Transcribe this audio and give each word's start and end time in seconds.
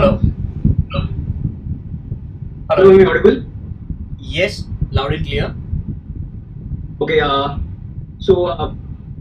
Hello. 0.00 0.18
Hello, 2.70 2.90
am 2.90 3.00
I 3.00 3.04
audible? 3.04 3.44
Yes, 4.18 4.64
loud 4.90 5.12
and 5.12 5.26
clear. 5.26 5.54
Okay, 7.02 7.20
uh, 7.20 7.58
so 8.18 8.46
uh, 8.46 8.72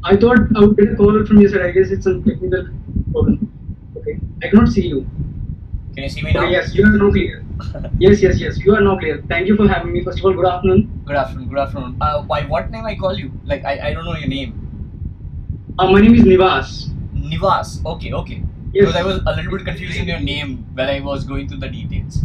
I 0.06 0.16
thought 0.16 0.40
I 0.56 0.62
would 0.62 0.78
get 0.78 0.94
a 0.94 0.96
call 0.96 1.26
from 1.26 1.42
your 1.42 1.50
side. 1.50 1.64
I 1.64 1.72
guess 1.72 1.90
it's 1.90 2.06
a 2.06 2.14
technical 2.22 2.70
problem. 3.12 3.52
Okay, 3.98 4.22
I 4.42 4.48
cannot 4.48 4.70
see 4.70 4.88
you. 4.88 5.02
Can 5.96 6.04
you 6.04 6.10
see 6.10 6.22
me 6.22 6.32
now? 6.32 6.44
Okay, 6.44 6.52
yes, 6.52 6.74
you 6.74 6.86
are 6.86 6.96
now 6.96 7.12
clear. 7.12 7.44
yes, 8.00 8.22
yes, 8.22 8.40
yes, 8.40 8.58
you 8.60 8.74
are 8.74 8.80
now 8.80 8.98
clear. 8.98 9.22
Thank 9.28 9.48
you 9.48 9.58
for 9.58 9.68
having 9.68 9.92
me. 9.92 10.02
First 10.06 10.20
of 10.20 10.26
all, 10.26 10.34
good 10.34 10.46
afternoon. 10.46 11.02
Good 11.06 11.18
afternoon. 11.18 11.50
Good 11.50 11.60
afternoon. 11.60 11.98
Uh, 12.00 12.22
by 12.22 12.44
what 12.44 12.72
name 12.72 12.86
I 12.86 12.96
call 12.96 13.20
you? 13.20 13.34
Like 13.44 13.66
I, 13.66 13.90
I 13.90 13.94
don't 13.94 14.06
know 14.06 14.16
your 14.16 14.30
name. 14.30 14.56
Uh, 15.78 15.92
my 15.92 16.00
name 16.00 16.16
is 16.16 16.24
Nivas. 16.24 16.88
Nivas. 17.14 17.86
Okay, 17.86 18.14
okay. 18.14 18.44
Yes. 18.74 18.86
Because 18.86 18.96
I 18.96 19.04
was 19.04 19.22
a 19.26 19.36
little 19.36 19.58
bit 19.58 19.66
confused 19.66 19.98
in 19.98 20.08
your 20.08 20.20
name 20.20 20.66
when 20.74 20.90
I 20.90 21.00
was 21.00 21.24
going 21.24 21.48
through 21.48 21.60
the 21.60 21.70
details. 21.70 22.24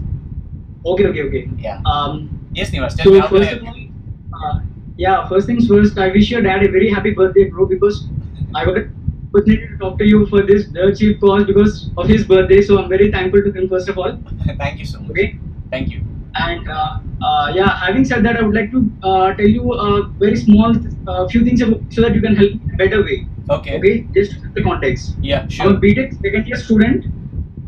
Okay, 0.84 1.06
okay, 1.06 1.23
okay. 1.23 1.50
Yeah. 1.59 1.80
Um, 1.84 2.41
Yes, 2.55 2.70
Nivas. 2.70 2.95
Tell 2.96 3.05
so 3.06 3.10
me 3.10 3.19
how 3.19 3.28
can 3.28 3.36
I 3.36 3.41
first 3.41 3.50
help 3.50 3.62
of 3.62 3.77
you? 3.77 3.92
all, 4.32 4.50
uh, 4.50 4.60
yeah, 4.96 5.28
first 5.28 5.46
things 5.46 5.66
first, 5.66 5.98
I 5.98 6.09
wish 6.09 6.30
your 6.30 6.42
dad 6.42 6.62
a 6.62 6.70
very 6.70 6.88
happy 6.88 7.10
birthday, 7.12 7.45
bro, 7.50 7.66
because 7.66 8.06
I 8.55 8.64
got 8.64 8.77
an 8.77 8.95
opportunity 9.34 9.66
to 9.66 9.78
talk 9.78 9.98
to 9.98 10.06
you 10.06 10.27
for 10.27 10.42
this 10.42 10.66
dirt 10.66 10.98
cheap 10.98 11.20
cause 11.20 11.45
because 11.45 11.91
of 11.96 12.06
his 12.06 12.24
birthday. 12.24 12.62
So 12.62 12.78
I'm 12.78 12.88
very 12.88 13.11
thankful 13.11 13.42
to 13.42 13.50
him, 13.50 13.69
first 13.69 13.88
of 13.88 13.98
all. 13.98 14.16
Thank 14.58 14.78
you 14.78 14.84
so 14.84 15.00
much. 15.00 15.11
Okay. 15.11 15.38
Thank 15.70 15.91
you. 15.91 16.05
And 16.37 16.69
uh, 16.69 16.95
uh, 17.23 17.52
yeah, 17.55 17.77
having 17.79 18.05
said 18.05 18.24
that, 18.24 18.37
I 18.37 18.42
would 18.42 18.55
like 18.55 18.70
to 18.73 18.91
uh, 19.02 19.34
tell 19.34 19.47
you 19.47 19.73
a 19.75 20.12
very 20.20 20.37
small 20.37 20.75
uh, 21.06 21.29
few 21.29 21.45
things 21.45 21.61
so 21.61 22.02
that 22.02 22.15
you 22.15 22.20
can 22.20 22.34
help 22.37 22.51
in 22.51 22.70
a 22.75 22.77
better 22.77 23.02
way. 23.05 23.30
Okay. 23.51 23.77
Okay, 23.79 24.09
just 24.15 24.33
to 24.33 24.41
set 24.41 24.55
the 24.55 24.62
context. 24.62 25.16
Yeah, 25.20 25.47
sure. 25.48 25.66
I'm 25.69 25.77
a. 25.77 25.80
BTech 25.80 26.15
second 26.25 26.47
year 26.47 26.56
student, 26.56 27.05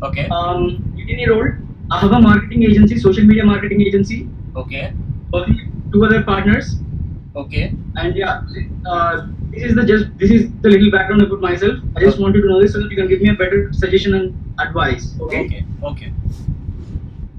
Okay. 0.03 0.27
um, 0.31 0.83
18 0.99 1.19
year 1.19 1.33
old. 1.33 1.49
I 1.91 1.99
have 1.99 2.11
a 2.11 2.19
marketing 2.19 2.63
agency, 2.63 2.97
social 2.97 3.23
media 3.23 3.45
marketing 3.45 3.81
agency, 3.81 4.31
Okay. 4.55 4.93
working 5.31 5.59
two 5.93 6.03
other 6.03 6.23
partners. 6.23 6.81
Okay. 7.35 7.77
And 7.95 8.15
yeah, 8.15 8.41
uh, 8.89 9.27
this 9.51 9.63
is 9.63 9.75
the 9.75 9.85
just 9.85 10.05
this 10.17 10.31
is 10.31 10.51
the 10.61 10.69
little 10.69 10.91
background 10.91 11.21
about 11.21 11.41
myself. 11.41 11.77
I 11.95 12.01
just 12.01 12.19
want 12.19 12.35
you 12.35 12.41
to 12.41 12.47
know 12.49 12.61
this 12.61 12.73
so 12.73 12.81
that 12.81 12.89
you 12.91 12.97
can 12.97 13.07
give 13.07 13.21
me 13.21 13.29
a 13.29 13.35
better 13.35 13.69
suggestion 13.71 14.15
and 14.15 14.35
advice. 14.59 15.15
Okay. 15.21 15.45
Okay. 15.45 15.65
Okay. 15.83 16.13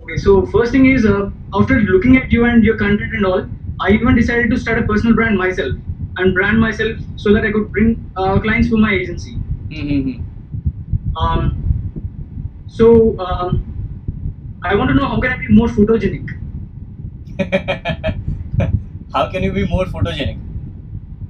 Okay, 0.08 0.16
so 0.16 0.46
first 0.46 0.72
thing 0.72 0.86
is, 0.86 1.04
uh, 1.04 1.30
after 1.52 1.80
looking 1.80 2.16
at 2.16 2.32
you 2.32 2.46
and 2.46 2.64
your 2.64 2.78
content 2.78 3.12
and 3.12 3.26
all, 3.26 3.46
I 3.78 3.90
even 3.90 4.16
decided 4.16 4.48
to 4.50 4.56
start 4.58 4.78
a 4.78 4.82
personal 4.86 5.14
brand 5.14 5.36
myself 5.36 5.74
and 6.16 6.32
brand 6.32 6.58
myself 6.58 6.96
so 7.16 7.34
that 7.34 7.44
I 7.44 7.52
could 7.52 7.70
bring 7.70 8.10
uh, 8.16 8.40
clients 8.40 8.70
for 8.70 8.78
my 8.78 8.94
agency. 8.94 9.34
Mm-hmm. 9.68 11.14
Um, 11.14 11.62
so 12.68 13.20
um, 13.20 13.62
I 14.62 14.74
want 14.76 14.88
to 14.88 14.94
know 14.94 15.06
how 15.06 15.20
can 15.20 15.30
I 15.30 15.36
be 15.36 15.48
more 15.48 15.68
photogenic? 15.68 16.26
how 19.12 19.30
can 19.30 19.42
you 19.42 19.52
be 19.52 19.66
more 19.66 19.84
photogenic? 19.84 20.40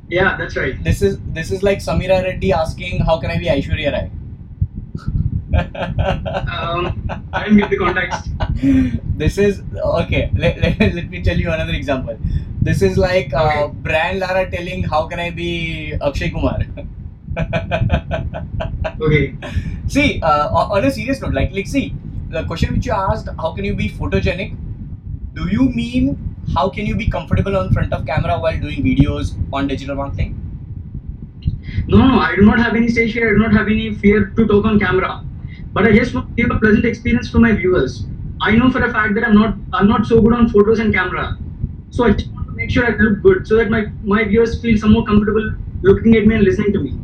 Yeah, 0.09 0.37
that's 0.37 0.57
right. 0.57 0.81
This 0.85 1.03
is 1.03 1.19
this 1.31 1.51
is 1.51 1.65
like 1.65 1.79
Sameera 1.79 2.23
Reddy 2.23 2.53
asking 2.53 3.01
how 3.01 3.19
can 3.19 3.33
I 3.33 3.39
be 3.39 3.47
Aishwarya 3.47 3.93
Rai? 3.93 4.11
Um, 5.55 7.09
I 7.33 7.45
didn't 7.45 7.59
get 7.59 7.71
the 7.71 7.79
context. 7.79 8.31
this 9.17 9.39
is 9.39 9.63
okay. 10.03 10.31
Let, 10.35 10.59
let, 10.61 10.79
let 10.95 11.11
me 11.11 11.23
tell 11.23 11.37
you 11.39 11.51
another 11.51 11.73
example. 11.73 12.19
This 12.61 12.83
is 12.83 12.99
like 12.99 13.33
uh, 13.33 13.45
Okay. 13.65 13.75
Brian 13.83 14.19
Lara 14.21 14.51
telling 14.51 14.83
how 14.83 15.07
can 15.07 15.21
I 15.21 15.31
be 15.31 15.95
Akshay 16.01 16.31
Kumar. 16.31 16.61
Okay. 19.01 19.35
see, 19.87 20.21
uh, 20.23 20.49
on 20.49 20.71
on 20.79 20.85
a 20.85 20.91
serious 20.91 21.21
note, 21.21 21.35
like 21.35 21.53
like 21.53 21.67
see, 21.67 21.95
the 22.31 22.45
question 22.45 22.75
which 22.75 22.87
you 22.87 22.93
asked, 22.93 23.29
how 23.39 23.53
can 23.55 23.65
you 23.65 23.75
be 23.75 23.89
photogenic? 23.89 24.57
Do 25.35 25.49
you 25.49 25.69
mean 25.71 26.11
how 26.55 26.69
can 26.69 26.87
you 26.87 26.97
be 26.97 27.09
comfortable 27.09 27.57
on 27.57 27.73
front 27.73 27.93
of 27.93 28.05
camera 28.07 28.39
while 28.41 28.59
doing 28.61 28.83
videos 28.83 29.33
on 29.53 29.69
digital 29.69 29.95
marketing? 29.97 30.35
No, 31.87 31.99
no, 31.99 32.19
I 32.19 32.35
do 32.37 32.43
not 32.43 32.59
have 32.59 32.75
any 32.75 32.89
stage 32.89 33.13
fear. 33.15 33.31
I 33.31 33.33
do 33.35 33.39
not 33.39 33.53
have 33.53 33.69
any 33.69 33.95
fear 33.95 34.27
to 34.37 34.47
talk 34.47 34.65
on 34.65 34.79
camera. 34.81 35.25
But 35.73 35.87
I 35.87 35.93
just 35.93 36.15
want 36.15 36.29
to 36.29 36.43
give 36.43 36.51
a 36.55 36.59
pleasant 36.59 36.85
experience 36.85 37.31
for 37.31 37.39
my 37.39 37.53
viewers. 37.53 38.05
I 38.41 38.53
know 38.57 38.71
for 38.71 38.83
a 38.85 38.93
fact 38.93 39.15
that 39.15 39.25
I'm 39.25 39.35
not 39.35 39.57
I'm 39.73 39.89
not 39.89 40.07
so 40.07 40.21
good 40.21 40.33
on 40.33 40.49
photos 40.49 40.79
and 40.79 40.95
camera. 40.95 41.37
So 41.91 42.05
I 42.05 42.13
just 42.13 42.33
want 42.33 42.47
to 42.49 42.53
make 42.53 42.71
sure 42.71 42.87
I 42.87 42.97
look 42.97 43.23
good 43.23 43.47
so 43.47 43.57
that 43.57 43.71
my, 43.71 43.87
my 44.03 44.25
viewers 44.25 44.61
feel 44.63 44.79
some 44.79 44.93
more 44.93 45.05
comfortable 45.05 45.53
looking 45.83 46.17
at 46.17 46.27
me 46.27 46.35
and 46.37 46.45
listening 46.45 46.73
to 46.75 46.81
me. 46.81 46.95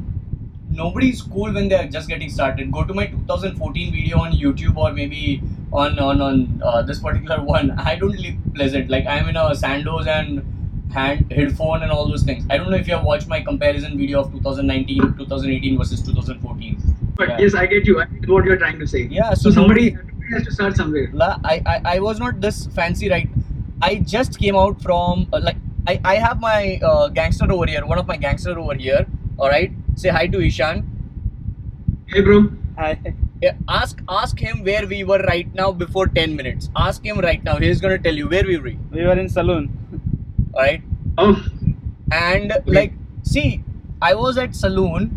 nobody's 0.77 1.23
cool 1.23 1.53
when 1.53 1.69
they're 1.69 1.89
just 1.89 2.09
getting 2.09 2.31
started. 2.31 2.71
Go 2.73 2.85
to 2.85 2.95
my 2.95 3.07
2014 3.07 3.93
video 3.93 4.19
on 4.19 4.33
YouTube 4.33 4.77
or 4.77 4.93
maybe 4.93 5.43
on 5.73 5.99
on 5.99 6.21
on 6.21 6.63
uh, 6.65 6.83
this 6.83 6.99
particular 6.99 7.43
one. 7.55 7.71
I 7.73 7.97
don't 7.97 8.19
look 8.27 8.35
pleasant. 8.55 8.91
Like 8.91 9.07
I'm 9.07 9.29
in 9.29 9.37
a 9.37 9.55
Sandoz 9.55 10.07
and 10.07 10.43
hand 10.93 11.33
headphone 11.33 11.83
and 11.83 11.93
all 11.93 12.09
those 12.09 12.23
things. 12.23 12.45
I 12.51 12.57
don't 12.59 12.71
know 12.71 12.77
if 12.77 12.89
you 12.89 12.95
have 12.95 13.05
watched 13.05 13.29
my 13.29 13.41
comparison 13.41 13.97
video 13.99 14.21
of 14.21 14.33
2019, 14.33 15.15
2018 15.19 15.79
versus 15.79 16.03
2014. 16.03 16.79
But 17.17 17.29
Yeah. 17.29 17.39
yes, 17.41 17.55
I 17.55 17.67
get 17.67 17.87
you. 17.87 18.01
I 18.01 18.07
get 18.07 18.31
what 18.37 18.45
you're 18.45 18.57
trying 18.57 18.79
to 18.81 18.87
say. 18.87 19.03
Yeah, 19.19 19.35
So, 19.35 19.51
so 19.51 19.55
somebody, 19.57 19.91
nobody- 19.91 20.09
somebody 20.11 20.33
has 20.35 20.45
to 20.47 20.53
start 20.59 20.77
somewhere. 20.77 21.09
La, 21.23 21.29
I, 21.53 21.57
I 21.75 21.77
I 21.95 21.99
was 22.07 22.21
not 22.25 22.41
this 22.47 22.67
fancy, 22.79 23.11
right? 23.15 23.29
I 23.91 23.93
just 24.15 24.39
came 24.45 24.57
out 24.65 24.81
from 24.89 25.27
uh, 25.33 25.41
like 25.49 25.61
I 25.93 25.95
I 26.13 26.15
have 26.27 26.41
my 26.47 26.59
uh, 26.91 27.09
gangster 27.21 27.51
over 27.59 27.67
here. 27.75 27.85
One 27.95 27.99
of 28.05 28.07
my 28.13 28.17
gangster 28.27 28.59
over 28.65 28.75
here. 28.87 29.07
All 29.39 29.49
right. 29.55 29.73
Say 30.05 30.15
hi 30.19 30.27
to 30.37 30.41
Ishan. 30.51 30.83
Hey, 32.15 32.21
bro. 32.29 32.39
Yeah, 33.43 33.55
ask 33.69 34.01
ask 34.09 34.39
him 34.47 34.63
where 34.69 34.87
we 34.93 34.99
were 35.05 35.19
right 35.29 35.53
now 35.55 35.71
before 35.85 36.07
10 36.19 36.35
minutes. 36.37 36.71
Ask 36.85 37.05
him 37.05 37.19
right 37.21 37.43
now. 37.49 37.57
He's 37.65 37.81
gonna 37.81 37.99
tell 38.07 38.15
you 38.23 38.29
where 38.29 38.45
we 38.51 38.57
were. 38.65 38.73
We 38.99 39.05
were 39.09 39.19
in 39.25 39.29
saloon. 39.29 39.69
Alright? 40.55 40.83
Oh, 41.19 41.35
And 42.13 42.55
like 42.67 42.93
see, 43.23 43.63
I 44.01 44.15
was 44.15 44.39
at 44.39 44.57
saloon 44.57 45.11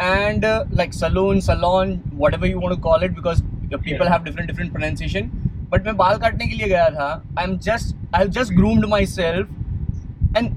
and 0.00 0.44
uh, 0.44 0.64
like 0.70 0.92
saloon, 0.92 1.40
salon, 1.40 1.94
whatever 2.24 2.46
you 2.46 2.58
want 2.60 2.74
to 2.74 2.80
call 2.80 3.02
it, 3.02 3.14
because 3.14 3.42
the 3.70 3.78
people 3.78 4.06
Yeah. 4.06 4.12
have 4.12 4.24
different 4.24 4.48
different 4.48 4.72
pronunciation. 4.72 5.30
But 5.70 5.84
मैं 5.84 5.96
बाल 5.96 6.18
काटने 6.18 6.46
के 6.46 6.56
लिए 6.56 6.68
गया 6.68 6.88
था. 6.96 7.22
I'm 7.44 7.58
just 7.68 7.96
I've 8.14 8.30
just 8.36 8.54
groomed 8.58 8.88
myself 8.88 9.48
and 10.34 10.54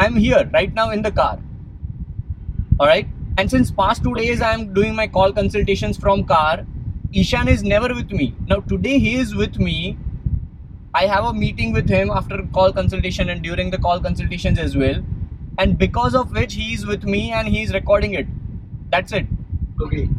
I'm 0.00 0.16
here 0.16 0.48
right 0.54 0.74
now 0.80 0.90
in 0.90 1.02
the 1.02 1.12
car. 1.20 1.38
Alright? 2.80 3.08
And 3.36 3.50
since 3.50 3.70
past 3.70 4.02
two 4.02 4.14
days 4.14 4.40
I'm 4.40 4.72
doing 4.74 4.94
my 4.96 5.06
call 5.06 5.32
consultations 5.32 5.96
from 5.96 6.24
car. 6.24 6.66
Ishan 7.12 7.48
is 7.48 7.62
never 7.62 7.94
with 7.94 8.10
me. 8.12 8.34
Now 8.48 8.60
today 8.72 8.98
he 8.98 9.14
is 9.16 9.34
with 9.34 9.58
me. 9.58 9.96
I 10.94 11.06
have 11.06 11.24
a 11.24 11.32
meeting 11.32 11.72
with 11.72 11.88
him 11.88 12.10
after 12.10 12.38
call 12.58 12.72
consultation 12.72 13.28
and 13.28 13.42
during 13.42 13.70
the 13.70 13.78
call 13.78 14.00
consultations 14.00 14.58
as 14.58 14.76
well. 14.76 15.00
And 15.58 15.78
because 15.78 16.14
of 16.14 16.32
which 16.32 16.54
he 16.54 16.72
is 16.74 16.84
with 16.86 17.04
me 17.04 17.30
and 17.32 17.48
he 17.48 17.62
is 17.62 17.72
recording 17.72 18.14
it. 18.14 18.26
That's 18.93 19.11
it. 19.11 19.27
okay. 19.81 20.09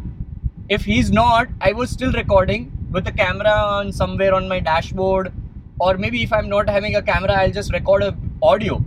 If 0.69 0.85
he's 0.85 1.11
not, 1.11 1.47
I 1.61 1.71
was 1.73 1.89
still 1.89 2.11
recording 2.11 2.71
with 2.91 3.07
a 3.07 3.11
camera 3.11 3.49
on 3.51 3.91
somewhere 3.91 4.33
on 4.35 4.47
my 4.47 4.59
dashboard. 4.59 5.33
Or 5.79 5.97
maybe 5.97 6.23
if 6.23 6.31
I'm 6.33 6.49
not 6.49 6.69
having 6.69 6.95
a 6.95 7.01
camera, 7.01 7.33
I'll 7.33 7.51
just 7.51 7.73
record 7.73 8.03
a 8.03 8.15
audio. 8.43 8.83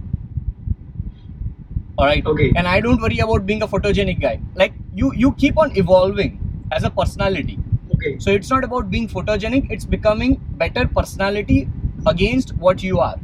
Alright. 1.99 2.25
Okay. 2.27 2.53
And 2.55 2.69
I 2.69 2.81
don't 2.81 3.01
worry 3.01 3.19
about 3.19 3.45
being 3.47 3.63
a 3.63 3.69
photogenic 3.69 4.21
guy. 4.21 4.41
Like 4.55 4.73
you 4.95 5.13
you 5.15 5.33
keep 5.33 5.59
on 5.59 5.77
evolving 5.77 6.39
as 6.73 6.85
a 6.85 6.91
personality. 6.91 7.59
Okay. 7.95 8.19
So 8.19 8.31
it's 8.31 8.51
not 8.51 8.65
about 8.65 8.91
being 8.91 9.09
photogenic, 9.09 9.71
it's 9.71 9.85
becoming 9.85 10.37
better 10.65 10.87
personality 10.87 11.69
against 12.07 12.55
what 12.57 12.83
you 12.83 13.01
are. 13.01 13.19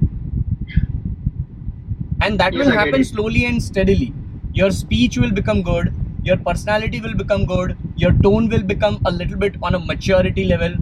And 2.21 2.39
that 2.41 2.55
Yes, 2.55 2.67
will 2.67 2.73
happen 2.73 3.05
slowly 3.05 3.45
and 3.45 3.63
steadily. 3.63 4.13
Your 4.53 4.71
speech 4.71 5.19
will 5.19 5.31
become 5.33 5.63
good, 5.63 5.93
your 6.25 6.37
personality 6.49 7.01
will 7.01 7.15
become 7.15 7.47
good. 7.47 7.77
Your 7.97 8.13
tone 8.27 8.49
will 8.49 8.67
become 8.75 8.99
a 9.05 9.13
little 9.21 9.37
bit 9.37 9.63
on 9.63 9.75
a 9.75 9.79
maturity 9.79 10.45
level. 10.45 10.75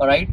All 0.00 0.06
right 0.06 0.28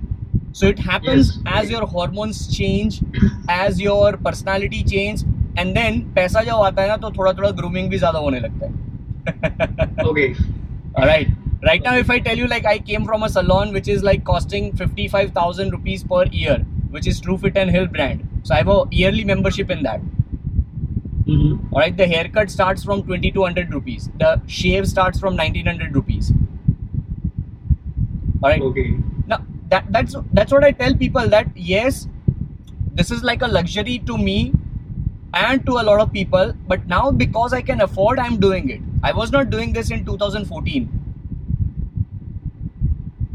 so 0.53 0.67
it 0.67 0.77
happens 0.77 1.37
yes. 1.37 1.63
as 1.63 1.69
your 1.71 1.85
hormones 1.87 2.55
change 2.55 3.01
as 3.49 3.81
your 3.81 4.17
personality 4.17 4.83
change 4.83 5.23
and 5.57 5.75
then, 5.77 6.01
पैसा 6.15 6.43
जब 6.43 6.61
आता 6.65 6.81
है 6.81 6.87
ना 6.87 6.97
तो 6.97 7.11
थोड़ा 7.17 7.33
थोड़ा 7.33 7.49
grooming 7.57 7.89
भी 7.89 7.97
ज्यादा 7.99 8.19
होने 8.19 8.39
लगता 8.39 8.65
है। 8.65 8.81
Okay. 10.11 10.35
All 10.95 11.05
right 11.67 11.83
now 11.83 11.93
if 12.03 12.09
i 12.13 12.19
tell 12.19 12.39
you 12.41 12.47
like 12.53 12.65
i 12.71 12.77
came 12.77 13.05
from 13.09 13.23
a 13.23 13.29
salon 13.29 13.71
which 13.75 13.87
is 13.87 14.01
like 14.07 14.23
costing 14.29 14.65
55000 14.79 15.71
rupees 15.75 16.03
per 16.13 16.23
year 16.39 16.57
which 16.95 17.07
is 17.11 17.21
Truefitt 17.21 17.55
and 17.55 17.71
Hill 17.71 17.87
brand. 17.87 18.27
So 18.43 18.55
i 18.55 18.57
have 18.57 18.67
a 18.67 18.83
yearly 18.91 19.23
membership 19.23 19.71
in 19.71 19.83
that. 19.83 20.01
Mm-hmm. 21.27 21.73
All 21.73 21.79
right. 21.79 21.95
The 21.95 22.05
haircut 22.05 22.49
starts 22.49 22.83
from 22.83 23.03
2200 23.03 23.73
rupees. 23.73 24.09
The 24.19 24.41
shave 24.47 24.87
starts 24.87 25.19
from 25.19 25.35
1900 25.35 25.95
rupees. 25.95 26.33
All 28.41 28.49
right. 28.49 28.61
Okay. 28.61 28.97
Now 29.27 29.45
that 29.69 29.85
that's 29.89 30.15
that's 30.33 30.51
what 30.51 30.63
I 30.63 30.71
tell 30.71 30.93
people 30.95 31.29
that 31.29 31.47
yes, 31.55 32.07
this 32.93 33.11
is 33.11 33.23
like 33.23 33.41
a 33.41 33.47
luxury 33.47 33.99
to 33.99 34.17
me 34.17 34.53
and 35.33 35.65
to 35.65 35.79
a 35.79 35.83
lot 35.83 36.01
of 36.01 36.11
people. 36.11 36.53
But 36.67 36.87
now 36.87 37.11
because 37.11 37.53
I 37.53 37.61
can 37.61 37.81
afford, 37.81 38.19
I'm 38.19 38.37
doing 38.39 38.69
it. 38.69 38.81
I 39.01 39.13
was 39.13 39.31
not 39.31 39.49
doing 39.49 39.73
this 39.73 39.91
in 39.91 40.05
2014 40.05 40.99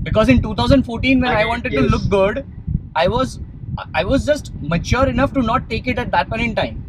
because 0.02 0.28
in 0.28 0.42
2014 0.42 1.20
when 1.20 1.30
I 1.30 1.42
I, 1.42 1.44
wanted 1.44 1.72
to 1.72 1.80
look 1.80 2.08
good, 2.08 2.44
I 2.94 3.08
was 3.08 3.40
I 3.94 4.04
was 4.04 4.26
just 4.26 4.52
mature 4.60 5.06
enough 5.06 5.32
to 5.34 5.42
not 5.42 5.68
take 5.70 5.86
it 5.86 5.98
at 5.98 6.10
that 6.12 6.28
point 6.28 6.42
in 6.42 6.54
time. 6.54 6.87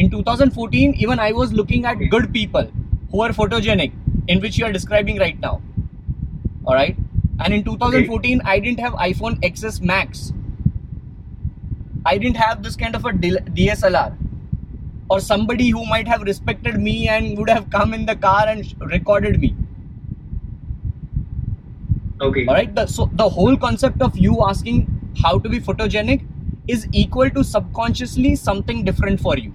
In 0.00 0.08
2014, 0.10 0.94
even 0.94 1.18
I 1.18 1.32
was 1.32 1.52
looking 1.52 1.84
at 1.84 1.96
good 2.12 2.32
people 2.32 2.68
who 3.10 3.20
are 3.20 3.30
photogenic, 3.38 3.92
in 4.28 4.40
which 4.40 4.56
you 4.58 4.64
are 4.64 4.72
describing 4.72 5.18
right 5.18 5.38
now. 5.40 5.60
All 6.64 6.74
right, 6.74 6.96
and 7.44 7.52
in 7.52 7.64
2014, 7.64 8.40
I 8.44 8.60
didn't 8.60 8.80
have 8.80 8.94
iPhone 8.94 9.38
XS 9.48 9.82
Max. 9.82 10.32
I 12.06 12.16
didn't 12.16 12.38
have 12.38 12.62
this 12.62 12.76
kind 12.76 12.96
of 12.96 13.04
a 13.04 13.10
DSLR 13.10 14.16
or 15.10 15.20
somebody 15.20 15.68
who 15.68 15.84
might 15.84 16.08
have 16.08 16.22
respected 16.22 16.80
me 16.80 17.08
and 17.08 17.36
would 17.36 17.50
have 17.50 17.68
come 17.68 17.92
in 17.92 18.06
the 18.06 18.16
car 18.16 18.46
and 18.48 18.74
recorded 18.80 19.40
me. 19.40 19.54
Okay. 22.22 22.46
All 22.46 22.54
right. 22.54 22.74
The, 22.74 22.86
so 22.86 23.10
the 23.12 23.28
whole 23.28 23.56
concept 23.56 24.00
of 24.00 24.16
you 24.16 24.42
asking 24.46 24.86
how 25.22 25.38
to 25.38 25.48
be 25.48 25.60
photogenic 25.60 26.24
is 26.68 26.86
equal 26.92 27.28
to 27.30 27.44
subconsciously 27.44 28.36
something 28.36 28.84
different 28.84 29.20
for 29.20 29.36
you, 29.36 29.52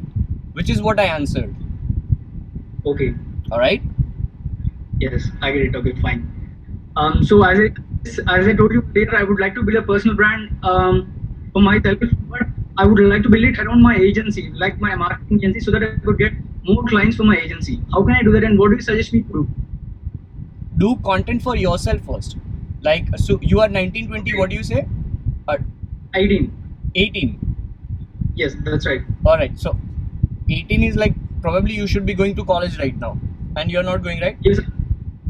which 0.56 0.70
is 0.70 0.82
what 0.82 1.00
I 1.00 1.06
answered. 1.06 1.54
Okay. 2.86 3.14
All 3.52 3.60
right. 3.60 3.82
Yes, 5.00 5.28
I 5.42 5.52
get 5.52 5.62
it. 5.68 5.76
Okay, 5.76 5.94
fine. 6.02 6.22
Um, 6.96 7.24
so 7.24 7.44
as 7.44 7.60
I 7.60 7.70
as 8.36 8.48
I 8.48 8.54
told 8.54 8.72
you 8.72 8.84
later, 8.96 9.18
I 9.18 9.24
would 9.24 9.40
like 9.40 9.56
to 9.56 9.64
build 9.64 9.78
a 9.78 9.82
personal 9.82 10.16
brand 10.16 10.58
um, 10.64 11.00
for 11.52 11.62
myself, 11.62 12.00
but 12.30 12.44
I 12.78 12.86
would 12.86 13.00
like 13.00 13.24
to 13.24 13.30
build 13.30 13.44
it 13.44 13.60
around 13.60 13.82
my 13.82 13.96
agency, 13.96 14.50
like 14.64 14.80
my 14.80 14.96
marketing 14.96 15.40
agency, 15.40 15.60
so 15.60 15.72
that 15.72 15.84
I 15.84 15.92
could 16.06 16.18
get 16.18 16.34
more 16.64 16.84
clients 16.94 17.18
for 17.18 17.24
my 17.24 17.38
agency. 17.38 17.82
How 17.92 18.04
can 18.04 18.16
I 18.16 18.24
do 18.24 18.32
that, 18.38 18.44
and 18.44 18.58
what 18.58 18.70
do 18.70 18.76
you 18.76 18.82
suggest 18.82 19.14
me 19.14 19.24
to 19.24 19.34
do? 19.34 19.48
Do 20.78 20.96
content 21.10 21.42
for 21.42 21.56
yourself 21.56 22.02
first. 22.12 22.38
Like 22.82 23.18
so, 23.18 23.40
you 23.42 23.60
are 23.60 23.68
19, 23.68 24.08
20. 24.08 24.38
What 24.38 24.50
do 24.52 24.56
you 24.56 24.64
say? 24.64 24.88
Uh, 25.48 25.58
18. 26.14 26.52
18. 26.96 27.56
Yes, 28.36 28.56
that's 28.64 28.86
right. 28.86 29.02
All 29.26 29.38
right. 29.38 29.60
So 29.60 29.78
18 30.50 30.84
is 30.84 30.96
like 30.96 31.14
probably 31.42 31.74
you 31.74 31.88
should 31.88 32.06
be 32.06 32.14
going 32.14 32.36
to 32.36 32.46
college 32.46 32.78
right 32.80 32.98
now, 32.98 33.18
and 33.56 33.72
you're 33.72 33.84
not 33.84 34.04
going 34.04 34.22
right. 34.22 34.38
Yes. 34.42 34.60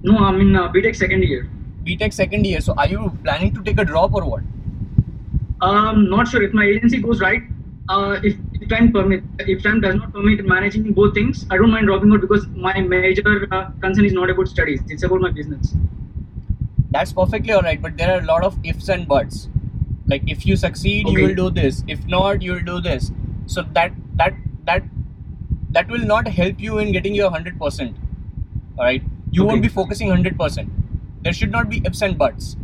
No, 0.03 0.17
I'm 0.17 0.39
in 0.41 0.55
uh, 0.55 0.71
BTech 0.71 0.95
second 0.95 1.23
year. 1.23 1.49
BTech 1.85 2.13
second 2.13 2.45
year. 2.45 2.61
So 2.61 2.73
are 2.77 2.87
you 2.87 3.17
planning 3.23 3.53
to 3.55 3.63
take 3.63 3.79
a 3.79 3.85
drop 3.85 4.13
or 4.13 4.25
what? 4.25 4.43
Um, 5.61 6.09
not 6.09 6.27
sure 6.27 6.43
if 6.43 6.53
my 6.53 6.65
agency 6.65 6.99
goes 7.01 7.19
right. 7.21 7.43
Uh, 7.87 8.19
if, 8.23 8.35
if 8.53 8.67
time 8.69 8.91
permit, 8.91 9.23
if 9.39 9.63
time 9.63 9.79
does 9.81 9.95
not 9.95 10.11
permit 10.11 10.45
managing 10.45 10.91
both 10.93 11.13
things, 11.13 11.45
I 11.51 11.57
don't 11.57 11.69
mind 11.71 11.87
dropping 11.87 12.11
out 12.13 12.21
because 12.21 12.47
my 12.47 12.79
major 12.81 13.47
uh, 13.51 13.69
concern 13.81 14.05
is 14.05 14.13
not 14.13 14.29
about 14.29 14.47
studies; 14.47 14.81
it's 14.89 15.03
about 15.03 15.21
my 15.21 15.31
business. 15.31 15.75
That's 16.91 17.13
perfectly 17.13 17.53
all 17.53 17.61
right. 17.61 17.81
But 17.81 17.97
there 17.97 18.11
are 18.15 18.21
a 18.21 18.25
lot 18.25 18.43
of 18.43 18.57
ifs 18.63 18.89
and 18.89 19.07
buts. 19.07 19.49
Like 20.07 20.23
if 20.27 20.45
you 20.45 20.55
succeed, 20.55 21.07
you 21.09 21.27
will 21.27 21.35
do 21.35 21.49
this. 21.49 21.83
If 21.87 22.05
not, 22.07 22.41
you 22.41 22.53
will 22.53 22.67
do 22.71 22.81
this. 22.81 23.11
So 23.45 23.63
that 23.73 23.93
that 24.15 24.33
that 24.65 24.83
that 25.75 25.89
will 25.89 26.05
not 26.09 26.27
help 26.27 26.61
you 26.65 26.79
in 26.79 26.91
getting 26.91 27.15
your 27.15 27.29
hundred 27.29 27.59
percent. 27.59 27.97
All 28.77 28.85
right. 28.85 29.03
You 29.31 29.45
won't 29.45 29.61
be 29.61 29.67
focusing 29.67 30.09
hundred 30.09 30.37
percent. 30.39 30.69
There 31.23 31.33
should 31.33 31.51
not 31.51 31.69
be 31.69 31.81
ifs 31.85 32.01
and 32.01 32.17
buts. 32.17 32.55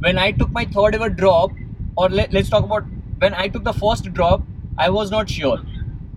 When 0.00 0.18
I 0.18 0.32
took 0.32 0.50
my 0.50 0.64
third 0.64 0.96
ever 0.96 1.08
drop, 1.08 1.52
or 1.96 2.08
let, 2.08 2.32
let's 2.32 2.50
talk 2.50 2.64
about 2.64 2.84
when 3.18 3.34
I 3.34 3.48
took 3.48 3.64
the 3.64 3.72
first 3.72 4.12
drop, 4.12 4.42
I 4.78 4.90
was 4.90 5.10
not 5.10 5.30
sure. 5.30 5.60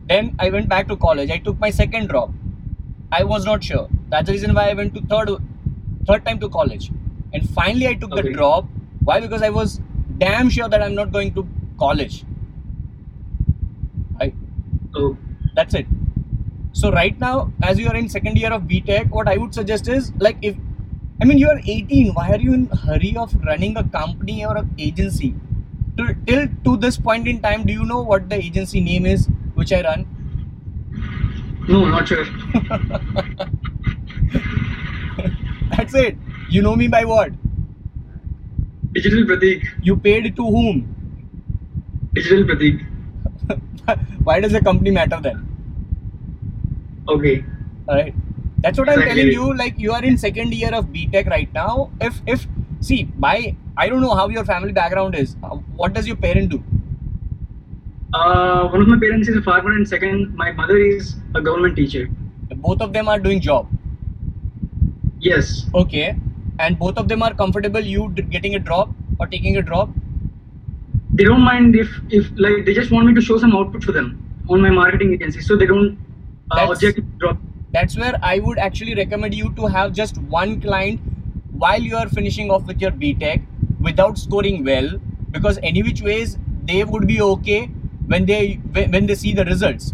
Then 0.07 0.35
I 0.39 0.49
went 0.49 0.67
back 0.69 0.87
to 0.87 0.97
college. 0.97 1.29
I 1.29 1.37
took 1.37 1.59
my 1.59 1.69
second 1.69 2.09
drop. 2.09 2.31
I 3.11 3.23
was 3.23 3.45
not 3.45 3.63
sure. 3.63 3.87
That's 4.09 4.25
the 4.25 4.33
reason 4.33 4.53
why 4.53 4.69
I 4.69 4.73
went 4.73 4.95
to 4.95 5.01
third 5.13 5.29
third 6.07 6.25
time 6.25 6.39
to 6.39 6.49
college. 6.49 6.91
And 7.33 7.47
finally 7.61 7.87
I 7.87 7.93
took 7.93 8.15
the 8.15 8.23
drop. 8.33 8.67
Why? 9.03 9.19
Because 9.19 9.43
I 9.43 9.49
was 9.61 9.79
damn 10.17 10.49
sure 10.49 10.67
that 10.67 10.81
I'm 10.81 10.95
not 10.95 11.11
going 11.11 11.33
to 11.35 11.47
college. 11.77 12.23
Right? 14.19 14.33
So 14.93 15.17
That's 15.55 15.73
it. 15.73 15.87
So 16.73 16.91
right 16.91 17.19
now, 17.19 17.51
as 17.63 17.79
you 17.79 17.87
are 17.89 17.95
in 17.95 18.09
second 18.09 18.37
year 18.37 18.51
of 18.53 18.63
BTech, 18.63 19.09
what 19.09 19.27
I 19.27 19.37
would 19.37 19.53
suggest 19.53 19.87
is 19.87 20.11
like 20.19 20.37
if 20.41 20.55
I 21.21 21.25
mean 21.25 21.37
you 21.37 21.49
are 21.49 21.59
18, 21.65 22.13
why 22.13 22.31
are 22.31 22.39
you 22.39 22.53
in 22.53 22.67
hurry 22.67 23.15
of 23.17 23.33
running 23.45 23.75
a 23.77 23.83
company 23.83 24.45
or 24.45 24.57
an 24.57 24.69
agency? 24.77 25.35
Till, 25.97 26.15
till 26.25 26.47
to 26.63 26.77
this 26.77 26.97
point 26.97 27.27
in 27.27 27.41
time, 27.41 27.65
do 27.65 27.73
you 27.73 27.85
know 27.85 28.01
what 28.01 28.29
the 28.29 28.35
agency 28.35 28.79
name 28.79 29.05
is 29.05 29.27
which 29.55 29.73
I 29.73 29.81
run? 29.81 30.05
no, 31.67 31.85
not 31.85 32.07
sure. 32.07 32.25
That's 35.77 35.93
it. 35.93 36.17
You 36.49 36.61
know 36.61 36.75
me 36.75 36.87
by 36.87 37.05
what? 37.05 37.31
Digital 38.93 39.23
Pratik. 39.25 39.67
You 39.83 39.97
paid 39.97 40.35
to 40.35 40.43
whom? 40.43 40.95
Digital 42.13 42.43
Pratik. 42.43 42.85
Why 44.23 44.39
does 44.39 44.51
the 44.51 44.61
company 44.61 44.91
matter 44.91 45.19
then? 45.21 45.45
Okay. 47.07 47.43
Alright. 47.87 48.13
That's 48.59 48.77
what 48.77 48.89
I'm 48.89 49.01
telling 49.01 49.27
you. 49.31 49.53
Like 49.55 49.79
you 49.79 49.91
are 49.93 50.03
in 50.03 50.17
second 50.17 50.53
year 50.53 50.73
of 50.73 50.87
BTech 50.87 51.29
right 51.29 51.51
now. 51.53 51.91
If 52.01 52.21
if 52.27 52.47
see 52.81 53.09
my 53.17 53.55
I 53.77 53.89
don't 53.89 54.01
know 54.01 54.15
how 54.15 54.27
your 54.29 54.45
family 54.45 54.73
background 54.73 55.15
is. 55.15 55.35
Uh, 55.43 55.57
What 55.75 55.93
does 55.93 56.07
your 56.07 56.17
parent 56.17 56.49
do? 56.49 56.63
Uh, 58.13 58.67
one 58.69 58.81
of 58.81 58.87
my 58.87 58.99
parents 58.99 59.27
is 59.29 59.37
a 59.37 59.41
farmer, 59.41 59.71
and 59.73 59.87
second, 59.87 60.35
my 60.35 60.51
mother 60.51 60.77
is 60.77 61.15
a 61.35 61.41
government 61.41 61.75
teacher. 61.75 62.09
Both 62.55 62.81
of 62.81 62.91
them 62.93 63.07
are 63.07 63.19
doing 63.19 63.39
job. 63.39 63.67
Yes. 65.19 65.69
Okay. 65.73 66.15
And 66.59 66.77
both 66.77 66.97
of 66.97 67.07
them 67.07 67.21
are 67.23 67.33
comfortable 67.33 67.79
you 67.79 68.09
getting 68.09 68.55
a 68.55 68.59
drop 68.59 68.89
or 69.19 69.27
taking 69.27 69.57
a 69.57 69.61
drop. 69.61 69.89
They 71.19 71.25
don't 71.25 71.41
mind 71.41 71.75
if 71.75 71.95
if 72.17 72.27
like 72.43 72.65
they 72.65 72.73
just 72.73 72.91
want 72.95 73.07
me 73.07 73.13
to 73.15 73.21
show 73.29 73.37
some 73.37 73.53
output 73.53 73.83
for 73.83 73.91
them 73.91 74.11
on 74.49 74.61
my 74.65 74.69
marketing 74.75 75.13
agency, 75.13 75.41
so 75.41 75.57
they 75.61 75.65
don't 75.71 75.97
uh, 76.49 76.55
That's- 76.55 76.75
object 76.75 77.01
drop. 77.23 77.41
That's 77.73 77.97
where 78.01 78.19
I 78.23 78.39
would 78.39 78.57
actually 78.57 78.93
recommend 78.95 79.35
you 79.35 79.49
to 79.57 79.65
have 79.73 79.91
just 79.97 80.19
one 80.35 80.61
client 80.61 81.01
while 81.63 81.81
you 81.87 81.97
are 81.97 82.07
finishing 82.09 82.49
off 82.49 82.69
with 82.69 82.85
your 82.85 82.91
BTech 83.01 83.43
without 83.87 84.17
scoring 84.17 84.63
well 84.63 84.87
because 85.31 85.59
any 85.61 85.83
which 85.83 86.01
ways 86.01 86.37
they 86.69 86.83
would 86.83 87.05
be 87.09 87.21
okay 87.25 87.59
when 88.13 88.25
they 88.29 88.53
when 88.77 88.95
when 88.95 89.09
they 89.11 89.17
see 89.23 89.33
the 89.41 89.45
results. 89.49 89.93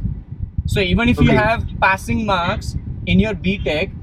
So 0.76 0.86
even 0.92 1.10
if 1.16 1.24
you 1.30 1.32
have 1.32 1.66
passing 1.82 2.24
marks 2.28 2.76
in 3.08 3.20
your 3.26 3.34
BTech 3.34 3.98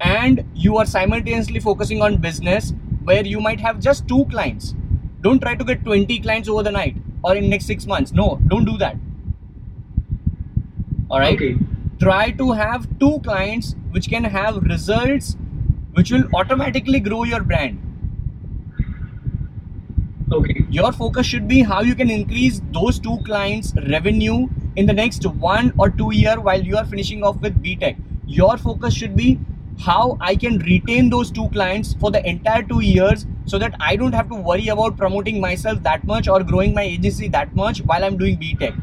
and 0.00 0.42
you 0.66 0.76
are 0.78 0.86
simultaneously 0.96 1.60
focusing 1.60 2.02
on 2.02 2.18
business 2.26 2.74
where 3.04 3.24
you 3.34 3.40
might 3.40 3.64
have 3.68 3.80
just 3.88 4.08
two 4.08 4.24
clients, 4.34 4.74
don't 5.26 5.40
try 5.46 5.54
to 5.54 5.64
get 5.64 5.84
20 5.84 6.20
clients 6.20 6.48
over 6.48 6.62
the 6.62 6.74
night 6.80 6.96
or 7.22 7.36
in 7.36 7.48
next 7.50 7.66
6 7.66 7.86
months. 7.86 8.12
No, 8.12 8.40
don't 8.48 8.64
do 8.64 8.76
that. 8.78 8.96
All 11.10 11.20
right? 11.20 11.34
Okay. 11.34 11.56
try 12.00 12.30
to 12.38 12.52
have 12.52 12.86
two 13.00 13.18
clients 13.26 13.74
which 13.90 14.08
can 14.14 14.24
have 14.24 14.56
results 14.70 15.36
which 15.98 16.10
will 16.14 16.24
automatically 16.40 17.00
grow 17.06 17.20
your 17.28 17.42
brand 17.42 17.78
Okay. 20.32 20.66
your 20.68 20.90
focus 20.92 21.26
should 21.26 21.46
be 21.48 21.62
how 21.62 21.80
you 21.88 21.94
can 21.94 22.10
increase 22.10 22.60
those 22.72 22.98
two 22.98 23.16
clients 23.28 23.72
revenue 23.88 24.48
in 24.74 24.86
the 24.86 24.92
next 24.92 25.24
one 25.24 25.72
or 25.78 25.88
two 25.88 26.10
year 26.12 26.34
while 26.48 26.62
you 26.70 26.76
are 26.76 26.84
finishing 26.84 27.22
off 27.22 27.40
with 27.46 27.62
btech 27.66 27.96
your 28.26 28.56
focus 28.58 28.92
should 29.02 29.16
be 29.16 29.38
how 29.78 30.16
i 30.20 30.34
can 30.34 30.58
retain 30.60 31.10
those 31.10 31.30
two 31.30 31.48
clients 31.50 31.94
for 32.00 32.10
the 32.10 32.26
entire 32.28 32.62
two 32.62 32.80
years 32.80 33.26
so 33.44 33.58
that 33.58 33.74
i 33.80 33.94
don't 33.96 34.12
have 34.12 34.28
to 34.28 34.34
worry 34.34 34.68
about 34.68 34.96
promoting 34.96 35.40
myself 35.40 35.82
that 35.82 36.04
much 36.04 36.28
or 36.28 36.42
growing 36.42 36.74
my 36.74 36.82
agency 36.82 37.28
that 37.28 37.54
much 37.54 37.82
while 37.82 38.04
i'm 38.04 38.16
doing 38.16 38.38
btech 38.38 38.78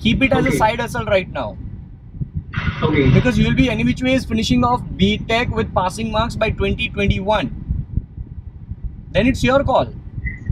keep 0.00 0.22
it 0.22 0.32
as 0.32 0.46
a 0.46 0.52
side 0.52 0.80
hustle 0.80 1.04
right 1.06 1.28
now 1.30 1.56
Okay. 2.82 3.10
because 3.10 3.38
you 3.38 3.46
will 3.46 3.54
be 3.54 3.68
any 3.70 3.84
which 3.84 4.02
ways 4.02 4.24
finishing 4.24 4.64
off 4.64 4.82
BTech 5.00 5.50
with 5.50 5.72
passing 5.74 6.10
marks 6.10 6.34
by 6.34 6.50
2021. 6.50 7.50
Then 9.12 9.26
it's 9.26 9.44
your 9.44 9.62
call 9.64 9.86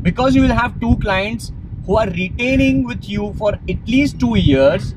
because 0.02 0.34
you 0.34 0.42
will 0.42 0.54
have 0.54 0.78
two 0.80 0.96
clients 0.98 1.52
who 1.86 1.96
are 1.96 2.08
retaining 2.08 2.84
with 2.84 3.08
you 3.08 3.34
for 3.38 3.54
at 3.54 3.88
least 3.88 4.20
two 4.20 4.36
years. 4.36 4.94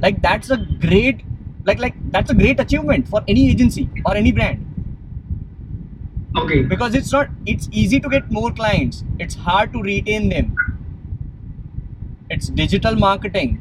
Like 0.00 0.22
that's 0.22 0.50
a 0.50 0.58
great, 0.58 1.22
like 1.64 1.78
like 1.78 1.94
that's 2.10 2.30
a 2.30 2.34
great 2.34 2.60
achievement 2.60 3.08
for 3.08 3.22
any 3.28 3.50
agency 3.50 3.88
or 4.04 4.14
any 4.16 4.32
brand 4.32 4.64
Okay. 6.36 6.62
because 6.62 6.94
it's 6.94 7.12
not 7.12 7.28
it's 7.46 7.68
easy 7.72 8.00
to 8.00 8.08
get 8.08 8.30
more 8.30 8.50
clients. 8.52 9.04
It's 9.18 9.34
hard 9.34 9.72
to 9.72 9.82
retain 9.82 10.28
them. 10.28 10.56
It's 12.30 12.48
digital 12.48 12.96
marketing, 12.96 13.60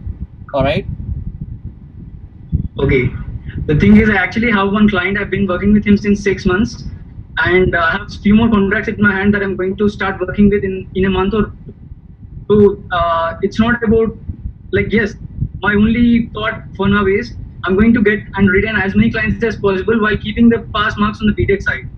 all 0.54 0.64
right. 0.64 0.86
Okay. 2.80 3.12
The 3.68 3.80
thing 3.80 3.98
is, 3.98 4.10
I 4.10 4.16
actually 4.16 4.52
have 4.52 4.72
one 4.72 4.90
client. 4.90 5.18
I've 5.18 5.30
been 5.30 5.46
working 5.48 5.74
with 5.74 5.86
him 5.86 5.98
since 5.98 6.24
six 6.24 6.46
months, 6.46 6.84
and 7.38 7.76
uh, 7.76 7.80
I 7.80 7.92
have 7.98 8.14
few 8.22 8.36
more 8.36 8.50
contracts 8.50 8.90
in 8.90 9.00
my 9.00 9.14
hand 9.14 9.34
that 9.36 9.44
I'm 9.44 9.56
going 9.56 9.76
to 9.78 9.88
start 9.90 10.20
working 10.20 10.50
with 10.50 10.64
in 10.64 10.90
in 10.96 11.06
a 11.06 11.10
month 11.10 11.34
or 11.34 11.44
two. 11.46 11.76
So 12.50 12.84
uh, 12.92 13.38
it's 13.42 13.60
not 13.60 13.84
about 13.84 14.18
like 14.72 14.92
yes. 14.92 15.16
My 15.62 15.76
only 15.76 16.30
thought 16.34 16.64
for 16.76 16.90
now 16.90 17.06
is 17.06 17.36
I'm 17.66 17.76
going 17.76 17.94
to 17.94 18.02
get 18.04 18.24
and 18.36 18.50
retain 18.50 18.76
as 18.76 18.96
many 18.96 19.12
clients 19.12 19.44
as 19.44 19.56
possible 19.56 20.00
while 20.02 20.18
keeping 20.18 20.50
the 20.50 20.60
pass 20.74 20.98
marks 20.98 21.22
on 21.22 21.28
the 21.28 21.34
BTech 21.34 21.62
side. 21.64 21.90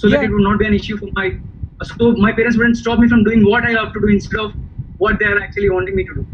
so 0.00 0.08
that 0.08 0.22
it 0.24 0.30
would 0.30 0.42
not 0.42 0.58
be 0.58 0.66
an 0.66 0.74
issue 0.74 0.96
for 0.96 1.08
my. 1.12 1.36
So 1.82 2.12
my 2.12 2.32
parents 2.32 2.56
wouldn't 2.56 2.76
stop 2.76 2.98
me 2.98 3.08
from 3.08 3.24
doing 3.24 3.44
what 3.44 3.64
I 3.64 3.72
love 3.72 3.92
to 3.94 4.00
do 4.00 4.08
instead 4.08 4.40
of 4.40 4.52
what 4.98 5.18
they 5.18 5.26
are 5.26 5.40
actually 5.40 5.70
wanting 5.70 5.96
me 5.96 6.04
to 6.04 6.14
do. 6.14 6.26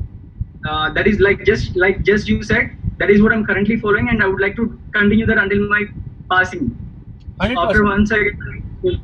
Uh, 0.68 0.90
that 0.92 1.06
is 1.06 1.20
like 1.20 1.44
just 1.44 1.76
like 1.76 2.02
just 2.02 2.28
you 2.28 2.42
said. 2.42 2.70
That 2.98 3.10
is 3.10 3.22
what 3.22 3.32
I'm 3.32 3.44
currently 3.44 3.78
following, 3.78 4.08
and 4.08 4.22
I 4.22 4.26
would 4.26 4.40
like 4.40 4.56
to 4.56 4.66
continue 4.92 5.26
that 5.26 5.38
until 5.38 5.68
my 5.68 5.84
passing. 6.30 6.68
Hundred 7.40 7.58
After 7.58 7.80
percent. 7.80 7.88
once 7.88 8.12
I 8.12 8.18
get 8.18 8.34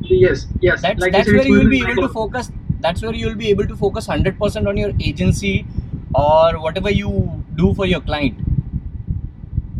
yes, 0.00 0.46
yes. 0.60 0.82
That's 0.82 1.00
like 1.00 1.12
that's 1.12 1.26
said, 1.26 1.36
where 1.36 1.46
you 1.46 1.58
will 1.58 1.70
be 1.70 1.82
able 1.82 2.02
to 2.06 2.08
focus. 2.08 2.52
That's 2.80 3.02
where 3.02 3.14
you 3.14 3.26
will 3.26 3.40
be 3.46 3.48
able 3.48 3.66
to 3.66 3.76
focus 3.76 4.06
hundred 4.06 4.38
percent 4.38 4.68
on 4.68 4.76
your 4.76 4.92
agency 5.00 5.66
or 6.14 6.60
whatever 6.60 6.90
you 6.90 7.44
do 7.56 7.74
for 7.74 7.86
your 7.86 8.00
client. 8.00 8.38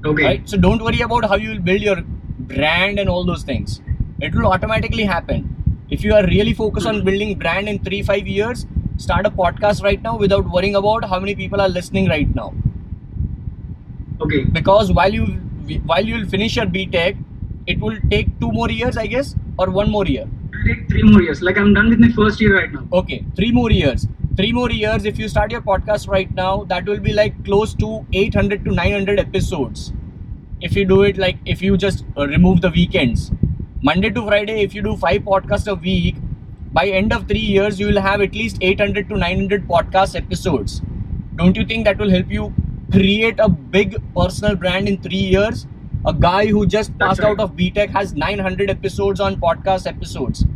Okay. 0.04 0.24
right 0.24 0.48
so 0.48 0.56
don't 0.56 0.82
worry 0.82 1.00
about 1.02 1.24
how 1.26 1.36
you 1.36 1.50
will 1.50 1.64
build 1.70 1.82
your 1.82 1.96
brand 2.52 2.98
and 2.98 3.08
all 3.08 3.24
those 3.24 3.42
things 3.42 3.80
it 4.20 4.34
will 4.34 4.46
automatically 4.46 5.04
happen 5.04 5.44
if 5.90 6.02
you 6.04 6.14
are 6.14 6.24
really 6.26 6.54
focused 6.54 6.86
on 6.86 7.04
building 7.04 7.38
brand 7.38 7.68
in 7.68 7.78
3 7.88 8.02
5 8.10 8.26
years 8.36 8.66
start 8.96 9.26
a 9.26 9.30
podcast 9.42 9.82
right 9.88 10.02
now 10.08 10.16
without 10.16 10.50
worrying 10.56 10.76
about 10.82 11.04
how 11.12 11.20
many 11.20 11.34
people 11.34 11.60
are 11.60 11.68
listening 11.68 12.08
right 12.08 12.34
now 12.34 12.52
Okay. 14.20 14.44
because 14.44 14.92
while 14.92 15.12
you 15.12 15.26
while 15.90 16.04
you 16.04 16.14
will 16.16 16.28
finish 16.28 16.56
your 16.56 16.66
btech 16.66 17.16
it 17.66 17.78
will 17.80 17.96
take 18.10 18.28
two 18.40 18.50
more 18.52 18.70
years 18.70 18.96
i 18.96 19.06
guess 19.06 19.34
or 19.58 19.70
one 19.70 19.90
more 19.90 20.06
year 20.06 20.26
Take 20.66 20.88
three 20.90 21.02
more 21.02 21.22
years. 21.22 21.40
Like 21.40 21.56
I'm 21.56 21.72
done 21.72 21.88
with 21.88 22.00
my 22.00 22.10
first 22.10 22.38
year 22.38 22.54
right 22.54 22.70
now. 22.70 22.86
okay 22.92 23.24
three 23.36 23.50
more 23.50 23.70
years 23.70 24.06
three 24.40 24.52
more 24.52 24.70
years 24.70 25.04
if 25.04 25.18
you 25.18 25.28
start 25.28 25.50
your 25.52 25.60
podcast 25.60 26.08
right 26.08 26.30
now 26.34 26.64
that 26.68 26.86
will 26.86 27.00
be 27.06 27.12
like 27.12 27.34
close 27.44 27.74
to 27.74 27.88
800 28.14 28.64
to 28.64 28.70
900 28.72 29.18
episodes. 29.18 29.92
If 30.62 30.74
you 30.76 30.86
do 30.86 31.02
it 31.02 31.18
like 31.18 31.36
if 31.44 31.60
you 31.60 31.76
just 31.76 32.06
uh, 32.16 32.26
remove 32.26 32.62
the 32.62 32.70
weekends. 32.70 33.32
Monday 33.82 34.08
to 34.08 34.22
friday 34.26 34.62
if 34.62 34.74
you 34.74 34.80
do 34.80 34.96
five 34.96 35.20
podcasts 35.26 35.70
a 35.70 35.74
week 35.74 36.16
by 36.72 36.86
end 36.86 37.12
of 37.12 37.28
three 37.28 37.46
years 37.56 37.78
you 37.78 37.88
will 37.88 38.00
have 38.00 38.22
at 38.22 38.34
least 38.34 38.56
800 38.62 39.10
to 39.10 39.18
900 39.18 39.68
podcast 39.68 40.16
episodes. 40.16 40.80
Don't 41.36 41.54
you 41.54 41.66
think 41.66 41.84
that 41.84 41.98
will 41.98 42.10
help 42.10 42.30
you 42.30 42.54
create 42.90 43.38
a 43.40 43.48
big 43.50 44.00
personal 44.14 44.56
brand 44.56 44.88
in 44.88 45.02
three 45.02 45.26
years? 45.34 45.66
A 46.06 46.14
guy 46.14 46.46
who 46.46 46.64
just 46.66 46.96
That's 46.96 47.08
passed 47.08 47.20
right. 47.20 47.32
out 47.32 47.40
of 47.40 47.56
btech 47.56 47.90
has 47.90 48.14
900 48.14 48.70
episodes 48.70 49.20
on 49.20 49.36
podcast 49.36 49.86
episodes 49.86 50.46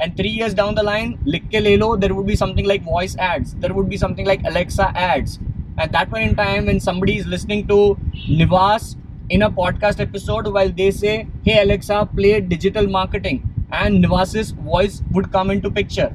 and 0.00 0.16
three 0.16 0.28
years 0.28 0.54
down 0.54 0.74
the 0.74 0.82
line 0.82 1.18
lick 1.24 1.44
ke 1.50 1.62
there 2.00 2.14
would 2.14 2.26
be 2.26 2.36
something 2.36 2.64
like 2.64 2.82
voice 2.82 3.16
ads. 3.16 3.54
There 3.54 3.72
would 3.72 3.88
be 3.88 3.96
something 3.96 4.26
like 4.26 4.42
alexa 4.44 4.90
ads. 4.96 5.38
At 5.78 5.92
that 5.92 6.10
point 6.10 6.30
in 6.30 6.36
time 6.36 6.66
when 6.66 6.80
somebody 6.80 7.16
is 7.18 7.26
listening 7.26 7.66
to 7.68 7.96
nivas 8.28 8.96
in 9.30 9.42
a 9.42 9.50
podcast 9.50 10.00
episode 10.00 10.48
while 10.48 10.70
they 10.70 10.90
say 10.90 11.26
hey 11.44 11.62
alexa 11.62 12.08
play 12.16 12.40
digital 12.40 12.86
marketing 12.86 13.48
and 13.70 14.02
nivas's 14.02 14.50
voice 14.50 15.02
would 15.12 15.32
come 15.32 15.50
into 15.50 15.70
picture. 15.70 16.12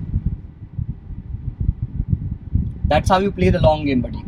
That's 2.86 3.10
how 3.10 3.20
you 3.20 3.32
play 3.32 3.50
the 3.50 3.60
long 3.60 3.86
game 3.86 4.02
buddy. 4.02 4.24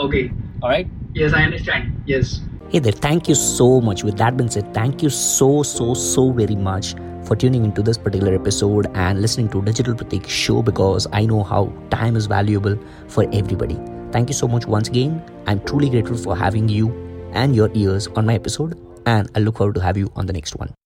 Okay. 0.00 0.30
All 0.62 0.68
right 0.68 0.88
yes 1.14 1.32
i 1.32 1.42
understand. 1.42 2.02
Yes. 2.06 2.40
Hey 2.70 2.78
there 2.78 2.92
thank 2.92 3.28
you 3.28 3.34
so 3.34 3.80
much. 3.80 4.02
With 4.02 4.16
that 4.18 4.36
being 4.36 4.50
said 4.50 4.72
thank 4.74 5.02
you 5.02 5.10
so 5.10 5.62
so 5.62 5.94
so 5.94 6.30
very 6.32 6.56
much 6.56 6.94
for 7.24 7.36
tuning 7.36 7.64
into 7.64 7.82
this 7.82 7.98
particular 7.98 8.34
episode 8.34 8.90
and 8.94 9.20
listening 9.20 9.48
to 9.50 9.62
Digital 9.62 9.94
Pratik 9.94 10.28
show 10.28 10.62
because 10.62 11.06
I 11.12 11.24
know 11.26 11.42
how 11.42 11.72
time 11.90 12.16
is 12.16 12.26
valuable 12.26 12.78
for 13.08 13.28
everybody. 13.32 13.78
Thank 14.10 14.28
you 14.28 14.34
so 14.34 14.48
much 14.48 14.66
once 14.66 14.88
again. 14.88 15.22
I'm 15.46 15.60
truly 15.64 15.88
grateful 15.88 16.16
for 16.16 16.36
having 16.36 16.68
you 16.68 16.90
and 17.32 17.56
your 17.56 17.70
ears 17.74 18.08
on 18.08 18.26
my 18.26 18.34
episode, 18.34 18.78
and 19.06 19.30
I 19.34 19.40
look 19.40 19.58
forward 19.58 19.74
to 19.76 19.80
have 19.80 19.96
you 19.96 20.12
on 20.16 20.26
the 20.26 20.32
next 20.32 20.56
one. 20.56 20.74